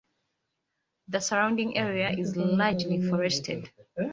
The 1.09 1.19
surrounding 1.19 1.77
area 1.77 2.09
is 2.09 2.35
largely 2.35 3.03
forested. 3.07 3.69